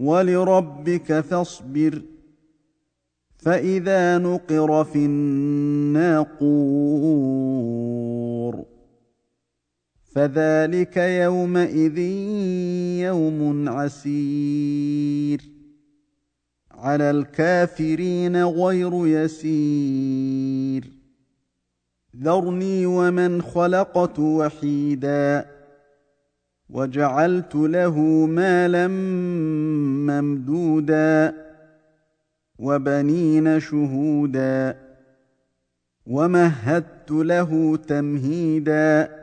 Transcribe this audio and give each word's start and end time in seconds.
ولربك 0.00 1.20
فاصبر 1.20 2.02
فإذا 3.38 4.18
نقر 4.18 4.84
في 4.84 4.98
الناقور 4.98 6.70
فذلك 10.14 10.96
يومئذ 10.96 11.98
يوم 12.98 13.68
عسير 13.68 15.40
على 16.70 17.10
الكافرين 17.10 18.44
غير 18.44 19.06
يسير 19.06 20.84
ذرني 22.16 22.86
ومن 22.86 23.42
خلقت 23.42 24.18
وحيدا 24.18 25.46
وجعلت 26.72 27.54
له 27.54 27.98
مالا 28.26 28.88
ممدودا 30.08 31.34
وبنين 32.58 33.60
شهودا 33.60 34.76
ومهدت 36.06 37.10
له 37.10 37.76
تمهيدا 37.76 39.20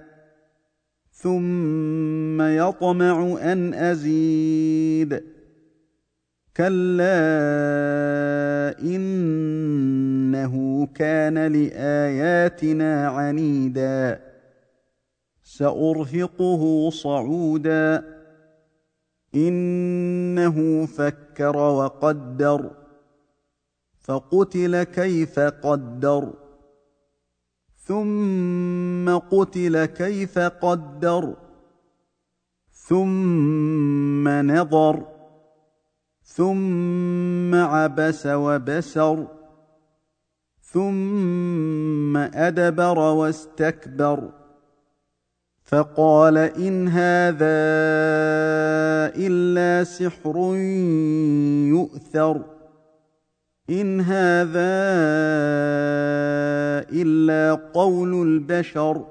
ثم 1.12 2.42
يطمع 2.42 3.38
أن 3.42 3.74
أزيد 3.74 5.24
كلا 6.58 7.20
إنه 8.82 10.88
كان 10.96 11.38
لآياتنا 11.38 13.08
عنيدا 13.08 14.27
سأرهقه 15.58 16.90
صعودا. 16.90 18.04
إنه 19.36 20.86
فكر 20.86 21.58
وقدر 21.58 22.72
فقتل 24.00 24.84
كيف 24.84 25.40
قدر. 25.40 26.34
ثم 27.78 29.18
قتل 29.18 29.86
كيف 29.86 30.40
قدر. 30.40 31.34
ثم 32.74 34.30
نظر. 34.30 35.06
ثم 36.24 37.56
عبس 37.56 38.28
وبسر. 38.28 39.28
ثم 40.62 42.18
أدبر 42.18 43.00
واستكبر. 43.00 44.47
فقال 45.68 46.38
إن 46.38 46.88
هذا 46.88 47.38
إلا 49.16 49.84
سحر 49.84 50.56
يؤثر. 51.68 52.42
إن 53.70 54.02
هذا 54.02 54.78
إلا 56.92 57.54
قول 57.74 58.28
البشر. 58.28 59.06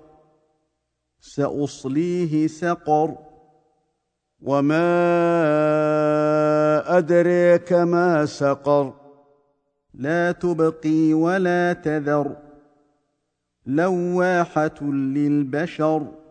سأصليه 1.21 2.47
سقر. 2.47 3.15
وما 4.43 4.88
أدريك 6.99 7.73
ما 7.73 8.27
سقر. 8.27 8.93
لا 9.94 10.33
تبقي 10.33 11.12
ولا 11.12 11.73
تذر. 11.73 12.37
لواحة 13.67 14.83
للبشر. 14.83 16.25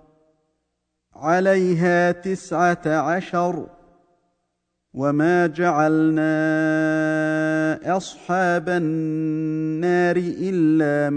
عليها 1.16 2.12
تسعة 2.12 2.82
عشر 2.88 3.68
وما 4.94 5.48
جعلنا 5.48 6.26
أصحاب 7.98 8.70
النار 8.70 10.16
إلا 10.18 11.10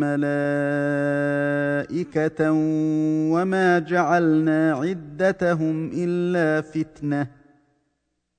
ملائكة 1.92 2.53
وما 3.32 3.78
جعلنا 3.78 4.72
عدتهم 4.75 5.91
إلا 5.94 6.60
فتنة 6.60 7.38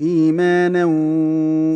إيمانا 0.00 0.84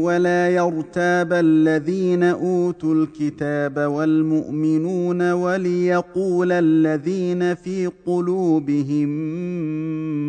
ولا 0.04 0.50
يرتاب 0.50 1.32
الذين 1.32 2.22
أوتوا 2.22 2.94
الكتاب 2.94 3.78
والمؤمنون 3.78 5.32
وليقول 5.32 6.52
الذين 6.52 7.54
في 7.54 7.90
قلوبهم 8.06 9.08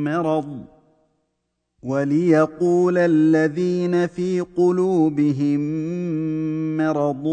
مرض 0.03 0.78
وليقول 1.84 2.98
الذين 2.98 4.08
في 4.08 4.40
قلوبهم 4.40 5.59
مرض 6.78 7.25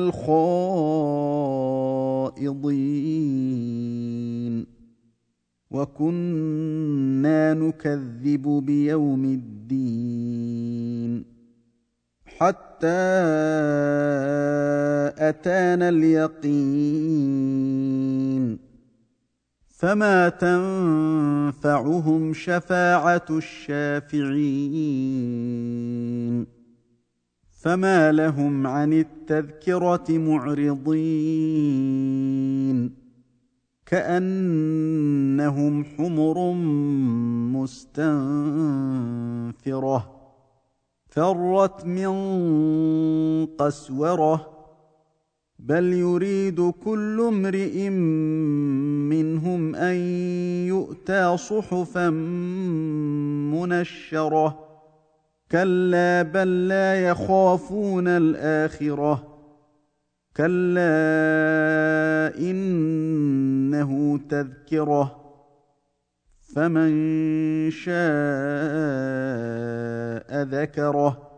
الخائضين 3.40 4.66
وكنا 5.72 7.54
نكذب 7.54 8.48
بيوم 8.66 9.26
الدين 9.26 11.26
حتى 12.26 12.88
أتانا 15.30 15.90
اليقين 15.90 17.89
فما 19.80 20.30
تنفعهم 20.30 22.34
شفاعه 22.34 23.26
الشافعين 23.32 24.30
فما 27.62 28.12
لهم 28.12 28.68
عن 28.68 28.94
التذكره 28.94 30.06
معرضين 30.10 30.90
كانهم 33.86 35.86
حمر 35.86 36.54
مستنفره 37.94 38.20
فرت 41.08 41.86
من 41.86 42.16
قسوره 43.46 44.60
بل 45.60 45.94
يريد 45.94 46.70
كل 46.70 47.22
امرئ 47.28 47.90
منهم 49.10 49.76
أن 49.76 49.96
يؤتى 50.68 51.38
صحفا 51.38 52.10
منشرة. 53.50 54.66
كلا 55.52 56.22
بل 56.22 56.68
لا 56.68 57.08
يخافون 57.08 58.08
الآخرة. 58.08 59.38
كلا 60.38 60.90
إنه 62.38 64.20
تذكرة. 64.30 65.16
فمن 66.56 66.92
شاء 67.72 67.94
ذكره. 70.44 71.30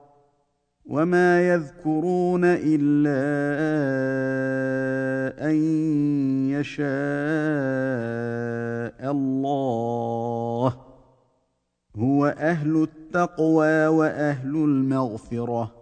وما 0.86 1.42
يذكرون 1.42 2.42
إلا 2.46 3.22
أن 5.50 5.56
يشاء 6.62 6.92
الله 9.12 10.74
هو 11.98 12.25
أهل 12.25 12.84
التقوى 12.84 13.88
وأهل 13.88 14.56
المغفرة. 14.56 15.81